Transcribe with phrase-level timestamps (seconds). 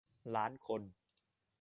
[0.35, 0.81] ล้านคน